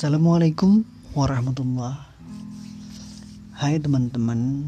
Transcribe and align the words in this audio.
Assalamualaikum 0.00 0.80
warahmatullah. 1.12 2.08
Hai 3.52 3.76
teman-teman 3.76 4.64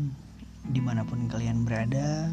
Di 0.61 0.77
mana 0.84 1.08
pun 1.08 1.25
kalian 1.25 1.64
berada 1.64 2.29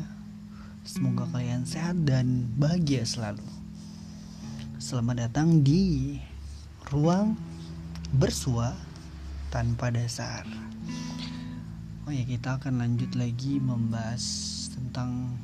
Semoga 0.84 1.24
kalian 1.32 1.64
sehat 1.64 2.04
dan 2.04 2.52
bahagia 2.60 3.08
selalu. 3.08 3.48
Selamat 4.84 5.32
datang 5.32 5.64
di 5.64 6.20
Ruang 6.92 7.40
Bersua 8.20 8.76
Tanpa 9.48 9.96
Dasar. 9.96 10.44
Oh 12.04 12.12
ya 12.12 12.28
kita 12.28 12.60
akan 12.60 12.84
lanjut 12.84 13.16
lagi 13.16 13.64
membahas 13.64 14.28
tentang 14.76 15.40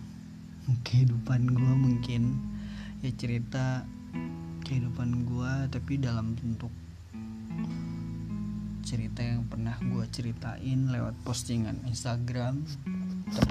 kehidupan 0.83 1.55
gue 1.55 1.73
mungkin. 1.79 2.35
Ya 2.99 3.15
cerita 3.15 3.87
kehidupan 4.67 5.23
gue 5.23 5.71
tapi 5.71 6.03
dalam 6.03 6.35
bentuk 6.35 6.83
cerita 8.85 9.25
yang 9.25 9.49
pernah 9.49 9.73
gue 9.81 10.05
ceritain 10.13 10.93
lewat 10.93 11.17
postingan 11.25 11.81
Instagram 11.89 12.61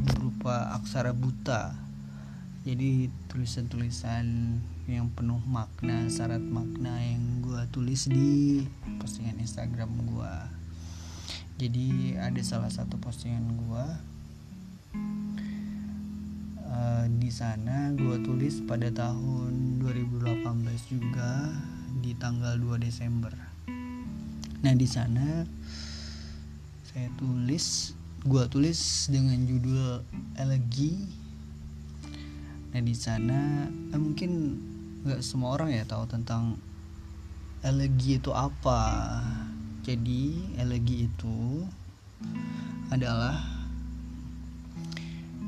berupa 0.07 0.79
aksara 0.79 1.11
buta. 1.11 1.75
Jadi 2.63 3.11
tulisan-tulisan 3.29 4.57
yang 4.85 5.09
penuh 5.17 5.41
makna 5.49 6.13
syarat 6.13 6.41
makna 6.45 6.93
yang 7.01 7.41
gue 7.41 7.61
tulis 7.73 8.05
di 8.05 8.61
postingan 9.01 9.41
Instagram 9.41 9.89
gue 10.05 10.35
jadi 11.57 12.21
ada 12.21 12.43
salah 12.45 12.69
satu 12.69 13.01
postingan 13.01 13.49
gue 13.65 13.87
uh, 16.69 17.07
di 17.17 17.31
sana 17.33 17.97
gue 17.97 18.17
tulis 18.21 18.61
pada 18.69 18.93
tahun 18.93 19.81
2018 19.81 20.45
juga 20.93 21.49
di 22.05 22.13
tanggal 22.21 22.61
2 22.61 22.85
Desember 22.85 23.54
nah 24.65 24.73
di 24.73 24.89
sana 24.89 25.45
saya 26.89 27.13
tulis 27.21 27.93
gue 28.25 28.45
tulis 28.49 29.13
dengan 29.13 29.37
judul 29.45 30.01
elegi. 30.41 30.97
Nah 32.73 32.81
di 32.81 32.97
sana 32.97 33.69
eh, 33.69 34.01
mungkin 34.01 34.57
nggak 35.05 35.21
semua 35.21 35.61
orang 35.61 35.77
ya 35.77 35.85
tahu 35.85 36.09
tentang 36.09 36.57
elegi 37.61 38.17
itu 38.17 38.33
apa. 38.33 39.21
Jadi 39.85 40.57
elegi 40.57 41.05
itu 41.05 41.69
adalah 42.89 43.37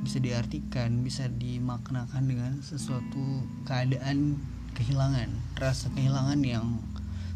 bisa 0.05 0.21
diartikan, 0.21 1.01
bisa 1.01 1.33
dimaknakan 1.33 2.29
dengan 2.29 2.53
sesuatu 2.61 3.49
keadaan 3.65 4.37
kehilangan, 4.77 5.33
rasa 5.57 5.89
kehilangan 5.97 6.45
yang 6.45 6.77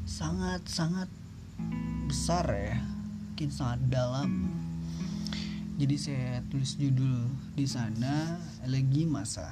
sangat-sangat 0.04 1.08
besar 2.10 2.46
ya, 2.52 2.78
mungkin 2.80 3.50
sangat 3.50 3.80
dalam. 3.88 4.30
Jadi 5.80 5.96
saya 5.96 6.44
tulis 6.52 6.76
judul 6.76 7.24
di 7.56 7.64
sana 7.64 8.36
elegi 8.68 9.08
masa. 9.08 9.48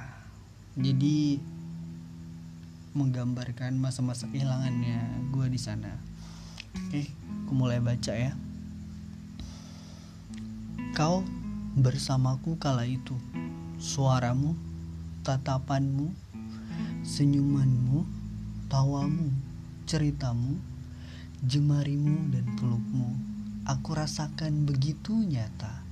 Jadi 0.77 1.41
menggambarkan 2.93 3.77
masa-masa 3.77 4.29
kehilangannya 4.29 5.29
gue 5.33 5.47
di 5.49 5.57
sana. 5.57 5.89
Oke, 6.85 7.09
aku 7.45 7.51
mulai 7.57 7.81
baca 7.81 8.13
ya. 8.13 8.33
Kau 10.93 11.25
bersamaku 11.79 12.57
kala 12.61 12.85
itu, 12.85 13.13
suaramu, 13.81 14.53
tatapanmu, 15.25 16.13
senyumanmu, 17.05 18.05
tawamu, 18.69 19.33
ceritamu, 19.89 20.61
jemarimu 21.43 22.31
dan 22.31 22.45
pelukmu, 22.59 23.15
aku 23.67 23.95
rasakan 23.95 24.67
begitu 24.67 25.15
nyata. 25.15 25.83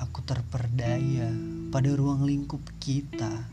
Aku 0.00 0.24
terperdaya 0.24 1.28
pada 1.68 1.92
ruang 1.92 2.24
lingkup 2.24 2.64
kita 2.80 3.46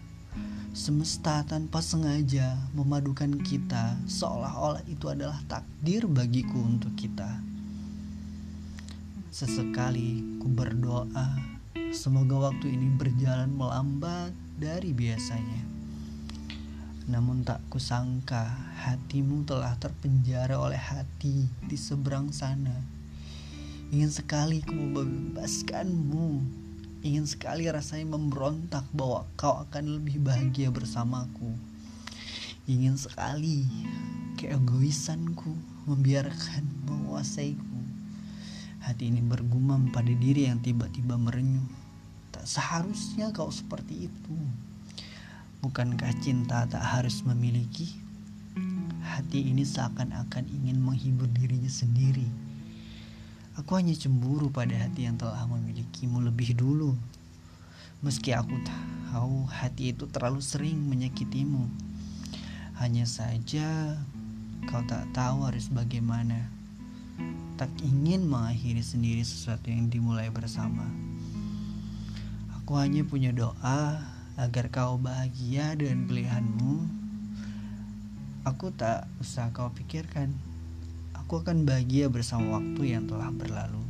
Semesta 0.78 1.42
tanpa 1.42 1.82
sengaja 1.82 2.54
memadukan 2.78 3.34
kita 3.42 3.98
seolah-olah 4.06 4.86
itu 4.86 5.10
adalah 5.10 5.42
takdir 5.50 6.06
bagiku 6.06 6.62
untuk 6.62 6.94
kita. 6.94 7.42
Sesekali 9.34 10.38
ku 10.38 10.46
berdoa 10.46 11.34
semoga 11.90 12.54
waktu 12.54 12.78
ini 12.78 12.94
berjalan 12.94 13.50
melambat 13.58 14.30
dari 14.62 14.94
biasanya. 14.94 15.77
Namun 17.08 17.48
tak 17.48 17.64
kusangka 17.72 18.52
hatimu 18.84 19.48
telah 19.48 19.80
terpenjara 19.80 20.60
oleh 20.60 20.80
hati 20.80 21.48
di 21.64 21.78
seberang 21.80 22.36
sana. 22.36 22.76
Ingin 23.88 24.12
sekali 24.12 24.60
ku 24.60 24.76
membebaskanmu 24.76 26.44
ingin 27.08 27.24
sekali 27.24 27.72
rasanya 27.72 28.20
memberontak 28.20 28.84
bahwa 28.92 29.24
kau 29.40 29.64
akan 29.64 30.02
lebih 30.02 30.20
bahagia 30.20 30.68
bersamaku. 30.68 31.56
Ingin 32.68 33.00
sekali 33.00 33.64
keegoisanku 34.36 35.56
membiarkan 35.88 36.68
menguasaiku. 36.84 37.80
Hati 38.84 39.08
ini 39.08 39.24
bergumam 39.24 39.88
pada 39.96 40.12
diri 40.12 40.52
yang 40.52 40.60
tiba-tiba 40.60 41.16
merenyuh. 41.16 41.64
Tak 42.36 42.44
seharusnya 42.44 43.32
kau 43.32 43.48
seperti 43.48 44.12
itu. 44.12 44.36
Bukankah 45.62 46.14
cinta 46.22 46.68
tak 46.70 46.84
harus 46.84 47.22
memiliki? 47.26 47.90
Hati 49.02 49.50
ini 49.50 49.64
seakan-akan 49.66 50.46
ingin 50.52 50.78
menghibur 50.84 51.26
dirinya 51.32 51.72
sendiri 51.72 52.48
Aku 53.58 53.74
hanya 53.74 53.98
cemburu 53.98 54.54
pada 54.54 54.78
hati 54.78 55.10
yang 55.10 55.18
telah 55.18 55.50
memilikimu 55.50 56.22
lebih 56.22 56.54
dulu. 56.54 56.94
Meski 58.06 58.30
aku 58.30 58.54
tahu 59.10 59.50
hati 59.50 59.98
itu 59.98 60.06
terlalu 60.14 60.46
sering 60.46 60.78
menyakitimu. 60.86 61.66
Hanya 62.78 63.10
saja 63.10 63.98
kau 64.70 64.86
tak 64.86 65.10
tahu 65.10 65.50
harus 65.50 65.74
bagaimana. 65.74 66.54
Tak 67.58 67.74
ingin 67.82 68.30
mengakhiri 68.30 68.86
sendiri 68.86 69.26
sesuatu 69.26 69.74
yang 69.74 69.90
dimulai 69.90 70.30
bersama. 70.30 70.86
Aku 72.62 72.78
hanya 72.78 73.02
punya 73.10 73.34
doa 73.34 74.06
agar 74.38 74.70
kau 74.70 75.02
bahagia 75.02 75.74
dengan 75.74 76.06
pilihanmu. 76.06 76.76
Aku 78.48 78.72
tak 78.72 79.10
usah 79.20 79.52
kau 79.52 79.68
pikirkan 79.76 80.32
Aku 81.28 81.44
akan 81.44 81.68
bahagia 81.68 82.08
bersama 82.08 82.56
waktu 82.56 82.96
yang 82.96 83.04
telah 83.04 83.28
berlalu. 83.36 83.84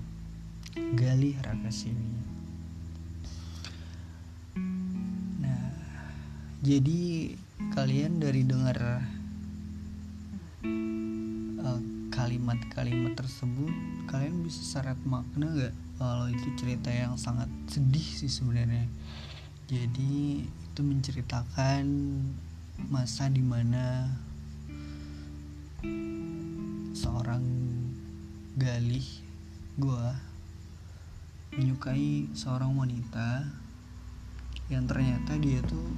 Galih 0.98 1.38
Rakasiwi. 1.38 2.10
Nah, 5.46 5.70
jadi 6.66 7.38
kalian 7.78 8.18
dari 8.18 8.42
dengar 8.42 9.06
uh, 11.62 11.82
kalimat-kalimat 12.10 13.14
tersebut, 13.14 13.70
kalian 14.10 14.42
bisa 14.42 14.66
syarat 14.66 14.98
makna 15.06 15.46
gak 15.54 15.78
kalau 16.02 16.34
itu 16.34 16.50
cerita 16.58 16.90
yang 16.90 17.22
sangat 17.22 17.54
sedih 17.70 18.10
sih 18.18 18.34
sebenarnya. 18.34 18.90
Jadi 19.68 20.48
itu 20.48 20.80
menceritakan 20.80 21.84
masa 22.88 23.28
di 23.28 23.44
mana 23.44 24.08
seorang 26.96 27.44
galih 28.56 29.04
gue 29.76 30.08
menyukai 31.60 32.32
seorang 32.32 32.80
wanita 32.80 33.44
yang 34.72 34.88
ternyata 34.88 35.36
dia 35.36 35.60
tuh 35.68 35.92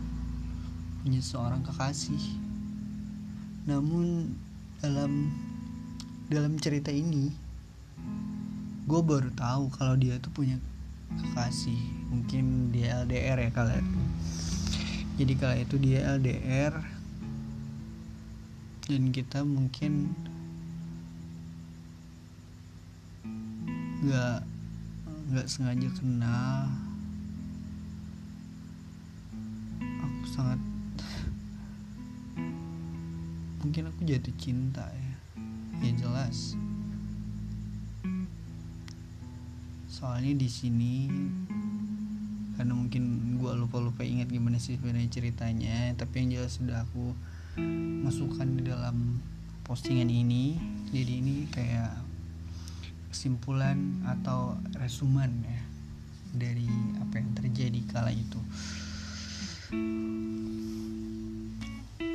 punya 1.05 1.21
seorang 1.21 1.61
kekasih. 1.61 2.41
Namun 3.69 4.33
dalam 4.81 5.29
dalam 6.25 6.57
cerita 6.57 6.89
ini 6.89 7.29
gue 8.89 9.01
baru 9.05 9.29
tahu 9.37 9.69
kalau 9.77 9.93
dia 9.93 10.17
tuh 10.17 10.33
punya 10.33 10.57
kekasih 11.17 11.81
mungkin 12.13 12.69
dia 12.69 13.01
LDR 13.05 13.37
ya 13.37 13.51
kalian 13.53 13.85
jadi 15.19 15.33
kala 15.35 15.55
itu 15.59 15.75
dia 15.81 16.05
LDR 16.15 16.73
dan 18.89 19.03
kita 19.13 19.45
mungkin 19.45 20.13
nggak 23.99 24.41
nggak 25.29 25.47
sengaja 25.51 25.89
kenal 25.97 26.71
aku 30.01 30.23
sangat 30.31 30.59
mungkin 33.59 33.91
aku 33.91 34.01
jatuh 34.07 34.35
cinta 34.39 34.87
ya. 34.87 35.13
Ya 35.79 35.91
jelas 35.95 36.55
soalnya 39.99 40.31
di 40.31 40.47
sini 40.47 41.11
karena 42.55 42.71
mungkin 42.71 43.35
gue 43.35 43.51
lupa 43.59 43.83
lupa 43.83 44.07
ingat 44.07 44.31
gimana 44.31 44.55
sih 44.55 44.79
sebenarnya 44.79 45.11
ceritanya 45.11 45.91
tapi 45.99 46.23
yang 46.23 46.39
jelas 46.39 46.55
sudah 46.55 46.87
aku 46.87 47.11
masukkan 48.03 48.47
di 48.47 48.63
dalam 48.63 49.19
postingan 49.69 50.09
ini. 50.09 50.57
Jadi 50.89 51.13
ini 51.21 51.35
kayak 51.53 51.93
kesimpulan 53.13 54.01
atau 54.01 54.57
resumen 54.81 55.45
ya 55.45 55.61
dari 56.33 56.65
apa 56.97 57.21
yang 57.21 57.29
terjadi 57.37 57.79
kala 57.93 58.09
itu. 58.09 58.41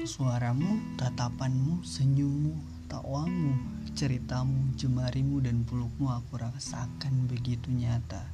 Suaramu, 0.05 0.99
tatapanmu, 0.99 1.87
senyummu, 1.87 2.59
takwamu, 2.91 3.55
ceritamu, 3.95 4.75
jemarimu 4.75 5.39
dan 5.39 5.63
pelukmu 5.63 6.11
aku 6.11 6.35
rasakan 6.35 7.31
begitu 7.31 7.71
nyata. 7.71 8.27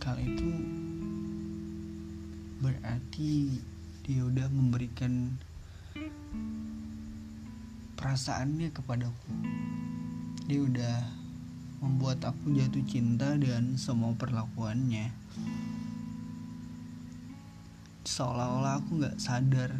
Kala 0.00 0.24
itu 0.24 0.50
berarti 2.64 3.60
dia 4.08 4.24
udah 4.24 4.48
memberikan 4.48 5.36
perasaannya 8.00 8.72
kepadaku. 8.72 9.32
Dia 10.48 10.60
udah 10.64 10.96
membuat 11.84 12.24
aku 12.24 12.56
jatuh 12.56 12.84
cinta 12.88 13.36
dengan 13.36 13.76
semua 13.76 14.16
perlakuannya 14.16 15.12
seolah-olah 18.04 18.78
aku 18.78 19.00
nggak 19.00 19.16
sadar 19.16 19.74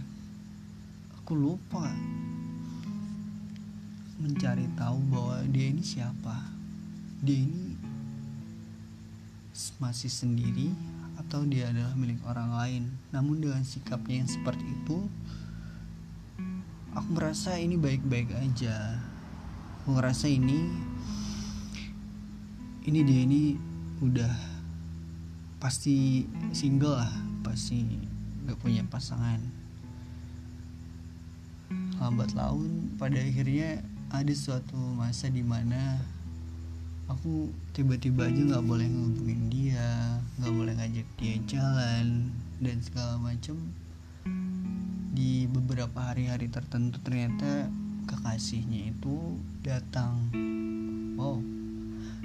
aku 1.24 1.40
lupa 1.40 1.88
mencari 4.20 4.68
tahu 4.76 5.00
bahwa 5.08 5.40
dia 5.48 5.72
ini 5.72 5.80
siapa. 5.80 6.36
Dia 7.24 7.48
ini 7.48 7.80
masih 9.80 10.12
sendiri 10.12 10.68
atau 11.16 11.48
dia 11.48 11.72
adalah 11.72 11.96
milik 11.96 12.20
orang 12.28 12.52
lain. 12.52 12.82
Namun 13.08 13.40
dengan 13.40 13.64
sikapnya 13.64 14.20
yang 14.20 14.28
seperti 14.28 14.68
itu 14.68 15.08
aku 16.92 17.08
merasa 17.16 17.56
ini 17.56 17.80
baik-baik 17.80 18.28
aja. 18.36 19.00
Aku 19.80 19.96
ngerasa 19.96 20.28
ini 20.28 20.60
ini 22.84 23.00
dia 23.00 23.20
ini 23.24 23.56
udah 24.04 24.34
pasti 25.56 26.28
single 26.52 27.00
lah 27.00 27.14
pasti 27.40 27.80
gak 28.44 28.60
punya 28.60 28.84
pasangan 28.84 29.63
lambat 31.98 32.32
laun. 32.36 32.94
Pada 32.98 33.16
akhirnya 33.16 33.82
ada 34.12 34.34
suatu 34.34 34.76
masa 34.94 35.30
di 35.30 35.42
mana 35.42 35.98
aku 37.10 37.52
tiba-tiba 37.76 38.30
aja 38.30 38.40
nggak 38.54 38.64
boleh 38.64 38.86
ngubungin 38.88 39.52
dia 39.52 40.18
nggak 40.40 40.54
boleh 40.54 40.72
ngajak 40.78 41.08
dia 41.20 41.34
jalan 41.48 42.32
dan 42.60 42.76
segala 42.80 43.20
macem. 43.20 43.56
Di 45.14 45.46
beberapa 45.46 46.10
hari-hari 46.10 46.50
tertentu 46.50 46.98
ternyata 47.00 47.70
kekasihnya 48.10 48.92
itu 48.92 49.38
datang. 49.62 50.30
Oh 51.16 51.38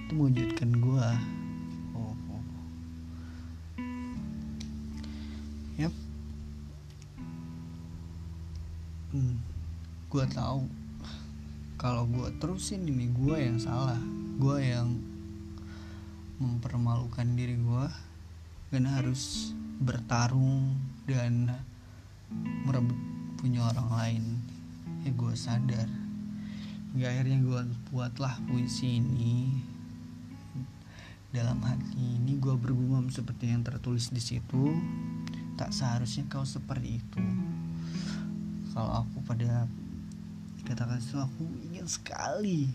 itu 0.10 0.18
mewujudkan 0.18 0.74
gue 0.82 1.10
hmm, 9.10 9.36
gue 10.10 10.26
tahu. 10.30 10.70
Kalau 11.80 12.06
gue 12.06 12.30
terusin 12.38 12.86
ini 12.86 13.10
gue 13.10 13.38
yang 13.40 13.58
salah. 13.58 13.98
Gue 14.38 14.62
yang 14.62 15.00
mempermalukan 16.40 17.36
diri 17.36 17.58
gue 17.58 17.86
dan 18.72 18.84
harus 18.88 19.52
bertarung 19.82 20.78
dan 21.10 21.58
merebut 22.68 22.96
punya 23.42 23.66
orang 23.66 23.90
lain. 23.90 24.24
Ya 25.02 25.12
gue 25.16 25.34
sadar. 25.34 25.90
Hingga 26.94 27.08
akhirnya 27.10 27.38
gue 27.42 27.62
buatlah 27.90 28.38
puisi 28.46 29.02
ini. 29.02 29.66
Dalam 31.30 31.62
hati 31.62 32.18
ini 32.18 32.42
gue 32.42 32.54
bergumam 32.58 33.10
seperti 33.10 33.54
yang 33.54 33.66
tertulis 33.66 34.14
di 34.14 34.22
situ. 34.22 34.74
Tak 35.58 35.74
seharusnya 35.74 36.30
kau 36.30 36.46
seperti 36.46 37.02
itu 37.02 37.24
kalau 38.74 39.02
aku 39.06 39.18
pada 39.26 39.66
dikatakan 40.62 41.02
itu 41.02 41.18
aku 41.18 41.44
ingin 41.66 41.88
sekali 41.90 42.70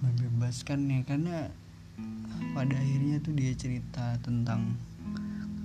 membebaskan 0.00 0.88
ya 0.88 1.00
karena 1.04 1.52
pada 2.56 2.72
akhirnya 2.72 3.20
tuh 3.20 3.36
dia 3.36 3.52
cerita 3.52 4.16
tentang 4.24 4.74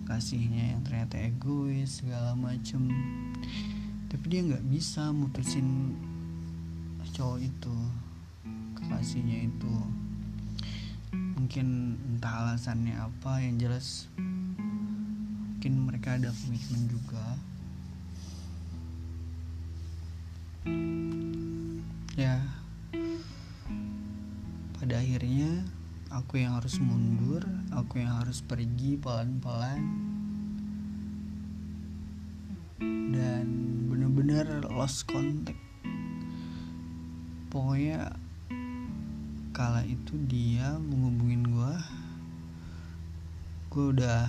kasihnya 0.06 0.76
yang 0.76 0.82
ternyata 0.86 1.18
egois 1.18 2.04
segala 2.04 2.38
macem. 2.38 2.92
Tapi 4.12 4.26
dia 4.28 4.46
nggak 4.46 4.68
bisa 4.70 5.10
mutusin 5.16 5.96
cowok 7.16 7.40
itu 7.42 7.76
kekasihnya 8.76 9.50
itu. 9.50 9.76
Mungkin 11.40 11.98
entah 12.16 12.44
alasannya 12.44 13.00
apa 13.00 13.40
yang 13.40 13.56
jelas 13.56 14.12
mungkin 15.66 15.90
mereka 15.90 16.22
ada 16.22 16.30
komitmen 16.30 16.86
juga 16.92 17.40
ya. 22.16 22.40
Pada 24.76 25.02
akhirnya 25.02 25.66
aku 26.14 26.42
yang 26.42 26.58
harus 26.58 26.78
mundur 26.78 27.44
aku 27.76 28.00
yang 28.00 28.14
harus 28.24 28.40
pergi 28.46 28.96
pelan-pelan. 29.02 29.82
Dan 33.12 33.46
bener-bener 33.92 34.66
lost 34.72 35.06
contact. 35.08 35.60
Pokoknya 37.52 38.16
kala 39.56 39.88
itu 39.88 40.20
dia 40.28 40.76
menghubungin 40.76 41.48
gue 41.48 41.74
gue 43.72 43.86
udah 43.96 44.28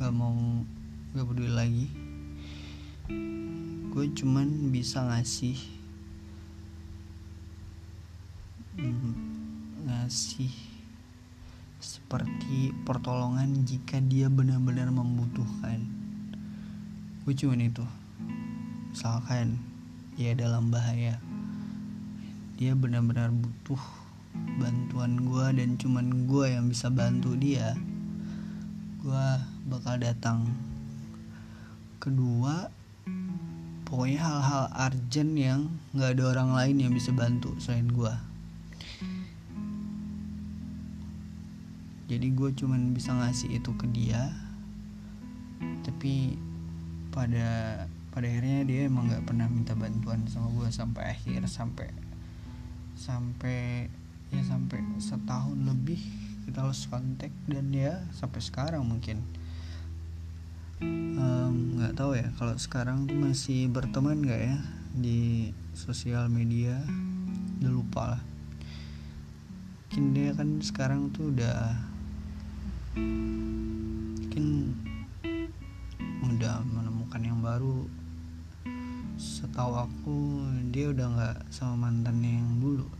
gak 0.00 0.12
mau 0.12 0.64
gak 1.12 1.24
peduli 1.28 1.52
lagi 1.52 1.86
gue 3.08 4.06
cuman 4.16 4.72
bisa 4.72 5.04
ngasih 5.04 5.60
mm, 8.80 9.14
ngasih 9.86 10.52
seperti 11.84 12.72
pertolongan 12.88 13.64
jika 13.68 14.00
dia 14.00 14.32
benar-benar 14.32 14.88
membutuhkan. 14.88 15.84
Gue 17.24 17.36
cuman 17.36 17.68
itu. 17.68 17.84
Misalkan 18.90 19.60
dia 20.14 20.32
dalam 20.38 20.70
bahaya 20.70 21.18
dia 22.54 22.70
benar-benar 22.78 23.34
butuh 23.34 23.82
bantuan 24.62 25.26
gue 25.26 25.46
dan 25.58 25.74
cuman 25.74 26.30
gue 26.30 26.54
yang 26.54 26.70
bisa 26.70 26.86
bantu 26.86 27.34
dia 27.34 27.74
gue 29.02 29.26
bakal 29.66 29.98
datang. 29.98 30.46
Kedua 31.98 32.83
pokoknya 33.86 34.20
hal-hal 34.20 34.64
urgent 34.74 35.32
yang 35.38 35.60
nggak 35.94 36.18
ada 36.18 36.24
orang 36.34 36.50
lain 36.56 36.76
yang 36.82 36.92
bisa 36.92 37.14
bantu 37.14 37.54
selain 37.62 37.86
gue 37.86 38.14
jadi 42.10 42.26
gue 42.30 42.50
cuman 42.52 42.92
bisa 42.92 43.16
ngasih 43.16 43.58
itu 43.58 43.70
ke 43.78 43.86
dia 43.90 44.34
tapi 45.86 46.36
pada 47.14 47.84
pada 48.12 48.26
akhirnya 48.30 48.66
dia 48.66 48.86
emang 48.86 49.10
nggak 49.10 49.26
pernah 49.26 49.46
minta 49.48 49.74
bantuan 49.74 50.22
sama 50.30 50.50
gue 50.52 50.68
sampai 50.70 51.14
akhir 51.14 51.46
sampai 51.48 51.88
sampai 52.94 53.90
ya 54.30 54.42
sampai 54.42 54.82
setahun 54.98 55.58
lebih 55.66 55.98
kita 56.44 56.66
harus 56.66 56.86
kontak 56.86 57.32
dan 57.50 57.72
ya 57.72 58.04
sampai 58.12 58.40
sekarang 58.42 58.84
mungkin 58.86 59.22
tahu 61.94 62.18
ya 62.18 62.26
kalau 62.34 62.58
sekarang 62.58 63.06
masih 63.06 63.70
berteman 63.70 64.18
nggak 64.18 64.42
ya 64.50 64.58
di 64.98 65.54
sosial 65.78 66.26
media? 66.26 66.82
Udah 67.62 67.70
lupa 67.70 68.02
lah. 68.18 68.22
Mungkin 69.86 70.04
dia 70.10 70.34
kan 70.34 70.58
sekarang 70.58 71.14
tuh 71.14 71.30
udah 71.30 71.70
mungkin 72.98 74.74
udah 76.26 76.66
menemukan 76.66 77.22
yang 77.22 77.38
baru. 77.38 77.86
Setahu 79.14 79.86
aku 79.86 80.18
dia 80.74 80.90
udah 80.90 81.06
nggak 81.14 81.38
sama 81.54 81.86
mantannya 81.86 82.42
yang 82.42 82.58
dulu. 82.58 82.90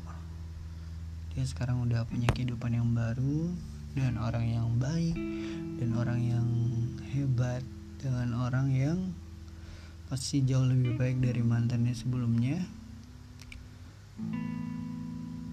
Dia 1.34 1.42
sekarang 1.42 1.82
udah 1.82 2.06
punya 2.06 2.30
kehidupan 2.30 2.78
yang 2.78 2.94
baru 2.94 3.50
dan 3.98 4.22
orang 4.22 4.54
yang 4.54 4.70
baik 4.78 5.18
dan 5.82 5.90
orang 5.98 6.22
yang 6.22 6.46
hebat 7.10 7.66
dengan 8.04 8.36
orang 8.44 8.68
yang 8.68 8.98
pasti 10.12 10.44
jauh 10.44 10.68
lebih 10.68 11.00
baik 11.00 11.24
dari 11.24 11.40
mantannya 11.40 11.96
sebelumnya. 11.96 12.60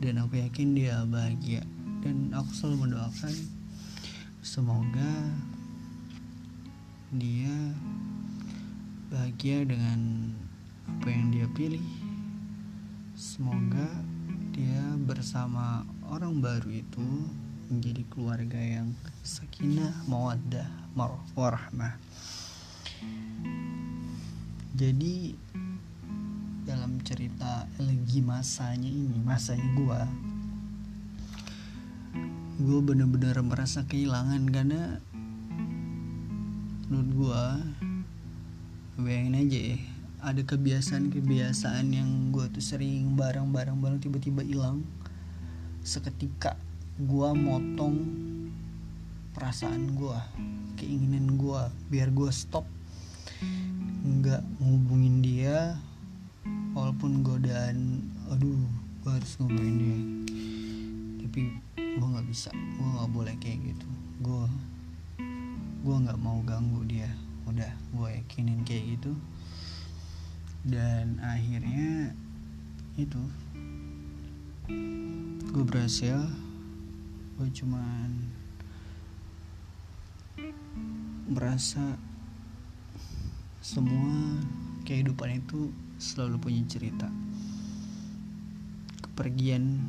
Dan 0.03 0.19
aku 0.19 0.35
yakin 0.35 0.75
dia 0.75 0.99
bahagia. 1.07 1.63
Dan 2.03 2.35
aku 2.35 2.51
selalu 2.51 2.91
mendoakan 2.91 3.31
semoga 4.43 5.31
dia 7.15 7.55
bahagia 9.07 9.63
dengan 9.63 10.35
apa 10.91 11.07
yang 11.07 11.31
dia 11.31 11.47
pilih. 11.55 11.87
Semoga 13.15 13.87
dia 14.51 14.99
bersama 15.07 15.87
orang 16.11 16.43
baru 16.43 16.83
itu 16.83 17.07
menjadi 17.71 18.03
keluarga 18.11 18.59
yang 18.59 18.91
sakinah 19.23 20.03
mawaddah 20.11 20.67
warahmah 21.39 21.95
jadi 24.75 25.35
dalam 26.65 27.01
cerita 27.01 27.67
lagi 27.81 28.21
masanya 28.21 28.89
ini 28.89 29.17
masanya 29.21 29.67
gua 29.77 30.01
gue 32.61 32.79
bener-bener 32.85 33.33
merasa 33.41 33.81
kehilangan 33.89 34.45
karena 34.53 35.01
menurut 36.85 37.09
gue 37.17 37.43
bayangin 39.01 39.41
aja 39.41 39.59
ya 39.73 39.77
ada 40.21 40.41
kebiasaan-kebiasaan 40.45 41.89
yang 41.89 42.29
gue 42.29 42.45
tuh 42.53 42.61
sering 42.61 43.17
bareng-bareng 43.17 43.81
bareng 43.81 43.97
tiba-tiba 43.97 44.45
hilang 44.45 44.85
seketika 45.81 46.53
gue 47.01 47.29
motong 47.33 47.97
perasaan 49.33 49.97
gue 49.97 50.19
keinginan 50.77 51.41
gue 51.41 51.61
biar 51.89 52.13
gue 52.13 52.29
stop 52.29 52.69
nggak 54.01 54.41
ngubungin 54.57 55.21
dia 55.21 55.77
walaupun 56.73 57.21
godaan 57.21 58.01
aduh 58.31 58.65
gue 59.01 59.11
harus 59.11 59.33
ngubungin 59.41 59.75
dia. 59.77 59.99
Tapi 61.25 61.41
gue 61.77 62.07
nggak 62.07 62.27
bisa 62.29 62.53
gue 62.53 62.87
nggak 62.97 63.11
boleh 63.11 63.35
kayak 63.41 63.59
gitu. 63.65 63.89
Gue 64.21 64.45
gue 65.81 65.95
nggak 66.05 66.21
mau 66.21 66.37
ganggu 66.45 66.85
dia. 66.85 67.09
Udah 67.49 67.73
gue 67.93 68.07
yakinin 68.21 68.61
kayak 68.61 68.97
gitu. 68.97 69.13
Dan 70.61 71.17
akhirnya 71.21 72.13
itu 72.97 73.21
gue 75.49 75.63
berhasil. 75.65 76.29
Gue 77.41 77.49
cuman 77.49 78.09
merasa 81.31 81.97
semua 83.61 84.41
kehidupan 84.89 85.37
itu 85.37 85.69
selalu 86.01 86.49
punya 86.49 86.65
cerita. 86.65 87.05
Kepergian 89.05 89.85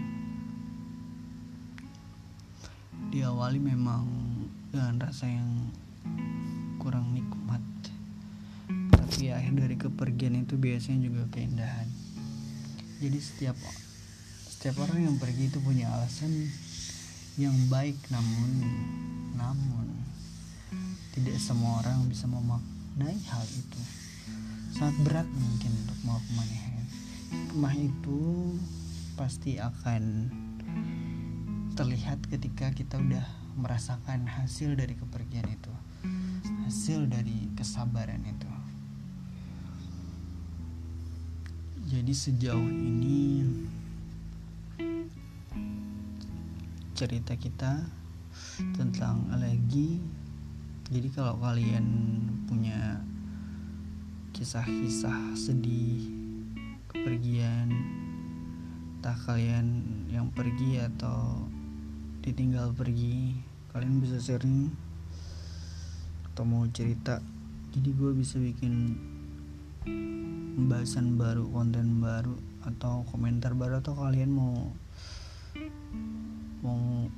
diawali 3.08 3.56
memang 3.56 4.04
dengan 4.68 5.00
rasa 5.00 5.24
yang 5.24 5.72
kurang 6.76 7.16
nikmat. 7.16 7.64
Tapi 8.92 9.32
akhir 9.32 9.56
dari 9.56 9.76
kepergian 9.80 10.44
itu 10.44 10.60
biasanya 10.60 11.08
juga 11.08 11.24
keindahan. 11.32 11.88
Jadi 13.00 13.18
setiap 13.24 13.56
setiap 14.52 14.84
orang 14.84 15.08
yang 15.08 15.16
pergi 15.16 15.48
itu 15.48 15.58
punya 15.64 15.88
alasan 15.96 16.28
yang 17.40 17.56
baik 17.72 17.96
namun 18.12 18.68
namun 19.32 19.88
tidak 21.16 21.40
semua 21.40 21.80
orang 21.80 22.04
bisa 22.12 22.28
memaknai 22.92 23.24
hal 23.24 23.46
itu. 23.48 23.80
Sangat 24.76 24.96
berat 25.08 25.28
mungkin 25.32 25.72
untuk 25.80 25.98
memaknai 26.04 26.60
hikmah 27.32 27.76
itu 27.80 28.20
pasti 29.16 29.56
akan 29.56 30.28
terlihat 31.72 32.20
ketika 32.28 32.68
kita 32.76 33.00
udah 33.00 33.24
merasakan 33.56 34.28
hasil 34.28 34.76
dari 34.76 34.92
kepergian 34.92 35.48
itu. 35.48 35.72
Hasil 36.68 37.08
dari 37.08 37.48
kesabaran 37.56 38.20
itu. 38.28 38.50
Jadi 41.88 42.12
sejauh 42.12 42.68
ini 42.68 43.40
cerita 46.92 47.40
kita 47.40 47.88
tentang 48.76 49.32
alergi 49.32 49.96
jadi 50.88 51.08
kalau 51.14 51.38
kalian 51.38 51.86
punya 52.48 52.98
kisah-kisah 54.32 55.36
sedih 55.38 56.08
kepergian 56.90 57.70
entah 58.98 59.18
kalian 59.26 59.82
yang 60.10 60.30
pergi 60.30 60.78
atau 60.82 61.50
ditinggal 62.22 62.70
pergi 62.74 63.34
kalian 63.74 63.98
bisa 63.98 64.22
sharing 64.22 64.70
atau 66.32 66.48
mau 66.48 66.64
cerita. 66.72 67.20
Jadi 67.72 67.88
gue 67.92 68.12
bisa 68.16 68.40
bikin 68.40 68.96
pembahasan 70.56 71.16
baru 71.20 71.48
konten 71.48 72.00
baru 72.00 72.36
atau 72.64 73.04
komentar 73.08 73.52
baru 73.52 73.82
atau 73.82 73.96
kalian 73.96 74.32
mau 74.32 74.70
mau 76.62 77.08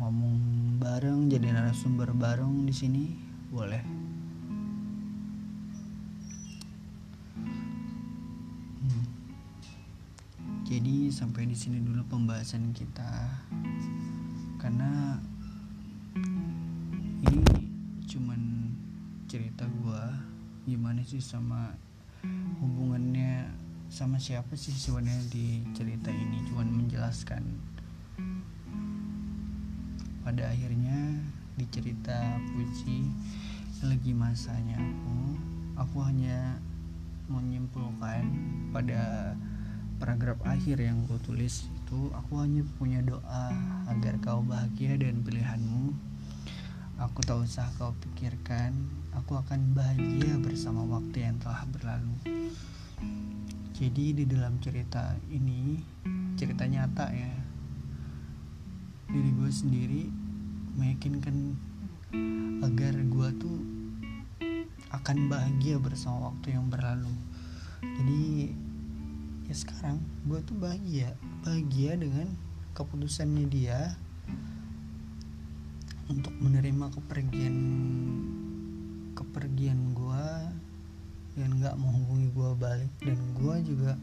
ngomong 0.00 0.40
bareng 0.80 1.28
jadi 1.28 1.52
narasumber 1.52 2.16
bareng 2.16 2.64
di 2.64 2.72
sini 2.72 3.04
boleh. 3.52 3.84
Hmm. 8.80 9.06
jadi 10.64 11.12
sampai 11.12 11.44
di 11.44 11.56
sini 11.56 11.84
dulu 11.84 12.00
pembahasan 12.08 12.72
kita. 12.72 13.28
Karena 14.56 15.20
ini 17.28 17.68
cuman 18.08 18.40
cerita 19.28 19.68
gue 19.68 20.04
gimana 20.64 21.04
sih 21.04 21.20
sama 21.20 21.76
hubungannya 22.62 23.50
sama 23.92 24.16
siapa 24.16 24.56
sih 24.56 24.72
sebenarnya 24.72 25.28
di 25.28 25.60
cerita 25.76 26.08
ini? 26.08 26.40
Cuman 26.48 26.72
menjelaskan 26.72 27.71
pada 30.22 30.50
akhirnya 30.50 31.18
di 31.58 31.66
cerita 31.68 32.38
puisi 32.54 33.06
lagi 33.82 34.14
masanya 34.14 34.78
aku 34.78 35.18
aku 35.76 35.96
hanya 36.06 36.62
menyimpulkan 37.26 38.22
pada 38.70 39.34
paragraf 40.02 40.38
akhir 40.42 40.82
yang 40.82 41.06
gue 41.06 41.18
tulis 41.22 41.70
itu 41.70 42.10
aku 42.10 42.42
hanya 42.42 42.62
punya 42.80 43.04
doa 43.06 43.54
agar 43.86 44.18
kau 44.18 44.42
bahagia 44.42 44.98
dan 44.98 45.22
pilihanmu. 45.22 45.94
Aku 46.98 47.20
tak 47.22 47.42
usah 47.42 47.70
kau 47.78 47.94
pikirkan 48.00 48.74
aku 49.12 49.36
akan 49.38 49.76
bahagia 49.76 50.38
bersama 50.40 50.82
waktu 50.88 51.26
yang 51.26 51.36
telah 51.38 51.62
berlalu. 51.70 52.14
Jadi 53.76 54.22
di 54.22 54.24
dalam 54.26 54.58
cerita 54.62 55.14
ini 55.28 55.82
cerita 56.38 56.66
nyata 56.66 57.12
ya 57.12 57.41
diri 59.12 59.30
gue 59.36 59.50
sendiri 59.52 60.02
meyakinkan 60.80 61.52
agar 62.64 62.96
gue 62.96 63.28
tuh 63.36 63.58
akan 64.88 65.28
bahagia 65.28 65.76
bersama 65.76 66.32
waktu 66.32 66.56
yang 66.56 66.72
berlalu. 66.72 67.12
Jadi 67.84 68.56
ya 69.48 69.54
sekarang 69.54 70.00
gue 70.24 70.40
tuh 70.48 70.56
bahagia 70.56 71.12
bahagia 71.44 72.00
dengan 72.00 72.32
keputusannya 72.72 73.52
dia 73.52 74.00
untuk 76.08 76.32
menerima 76.40 76.88
kepergian 76.96 77.56
kepergian 79.12 79.92
gue 79.92 80.28
dan 81.36 81.48
nggak 81.60 81.76
menghubungi 81.76 82.32
gue 82.32 82.50
balik. 82.56 82.92
Dan 83.04 83.20
gue 83.36 83.56
juga 83.68 84.00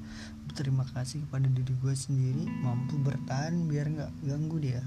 berterima 0.60 0.84
kasih 0.92 1.24
kepada 1.24 1.48
diri 1.56 1.72
gue 1.72 1.96
sendiri 1.96 2.44
mampu 2.60 3.00
bertahan 3.00 3.64
biar 3.72 3.96
nggak 3.96 4.12
ganggu 4.28 4.60
dia. 4.60 4.84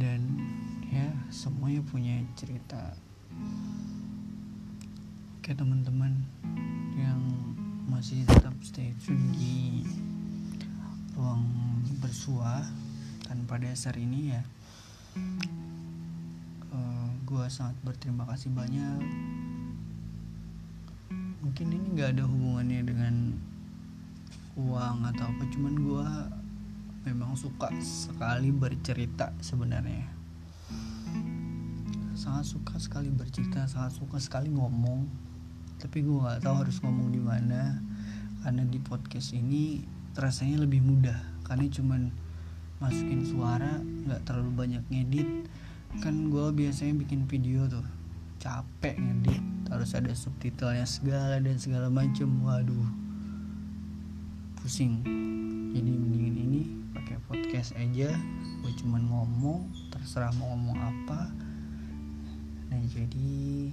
Dan 0.00 0.40
ya 0.88 1.12
semuanya 1.28 1.84
punya 1.84 2.24
cerita. 2.40 2.96
Oke 5.36 5.52
teman-teman 5.52 6.24
yang 6.96 7.20
masih 7.84 8.24
tetap 8.24 8.56
stay 8.64 8.96
tune 8.96 9.28
di 9.36 9.84
ruang 11.20 11.44
bersua 12.00 12.64
tanpa 13.28 13.60
dasar 13.60 13.92
ini 14.00 14.32
ya. 14.32 14.42
Uh, 16.72 17.12
gue 17.28 17.44
sangat 17.52 17.76
berterima 17.84 18.24
kasih 18.24 18.48
banyak 18.56 19.04
mungkin 21.38 21.70
ini 21.70 21.86
nggak 21.94 22.18
ada 22.18 22.24
hubungannya 22.26 22.82
dengan 22.82 23.14
uang 24.58 25.06
atau 25.06 25.24
apa 25.30 25.42
cuman 25.54 25.74
gue 25.78 26.08
memang 27.06 27.38
suka 27.38 27.70
sekali 27.78 28.50
bercerita 28.50 29.30
sebenarnya. 29.38 30.02
Sangat 32.18 32.50
suka 32.50 32.74
sekali 32.82 33.14
bercerita 33.14 33.70
sangat 33.70 33.94
suka 33.94 34.18
sekali 34.18 34.50
ngomong 34.50 35.06
tapi 35.78 36.02
gue 36.02 36.18
nggak 36.18 36.42
tahu 36.42 36.66
harus 36.66 36.82
ngomong 36.82 37.14
di 37.14 37.22
mana 37.22 37.78
karena 38.42 38.66
di 38.66 38.82
podcast 38.82 39.30
ini 39.30 39.86
rasanya 40.18 40.66
lebih 40.66 40.82
mudah 40.82 41.22
karena 41.46 41.70
cuman 41.70 42.10
masukin 42.82 43.22
suara 43.22 43.78
nggak 43.78 44.26
terlalu 44.26 44.50
banyak 44.58 44.82
ngedit. 44.90 45.46
Kan 46.02 46.34
gue 46.34 46.50
biasanya 46.50 46.98
bikin 46.98 47.30
video 47.30 47.70
tuh 47.70 47.86
capek 48.42 48.98
ngedit 48.98 49.57
harus 49.68 49.92
ada 49.92 50.12
subtitlenya 50.12 50.88
segala 50.88 51.36
dan 51.40 51.56
segala 51.60 51.92
macam 51.92 52.28
waduh. 52.44 52.88
Pusing. 54.60 55.04
Jadi 55.76 55.90
mendingin 55.92 56.36
ini 56.36 56.62
pakai 56.96 57.20
podcast 57.28 57.76
aja. 57.76 58.12
Gue 58.64 58.72
cuman 58.80 59.04
ngomong 59.08 59.68
terserah 59.92 60.32
mau 60.40 60.56
ngomong 60.56 60.78
apa. 60.80 61.30
Nah 62.72 62.80
jadi 62.88 63.72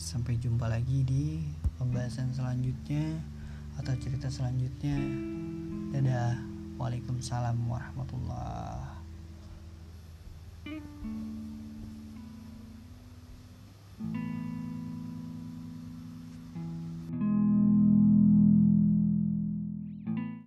sampai 0.00 0.40
jumpa 0.40 0.64
lagi 0.68 1.04
di 1.04 1.44
pembahasan 1.76 2.32
selanjutnya 2.32 3.20
atau 3.76 3.92
cerita 4.00 4.32
selanjutnya. 4.32 4.96
Dadah. 5.92 6.50
Waalaikumsalam 6.80 7.60
warahmatullah 7.68 8.79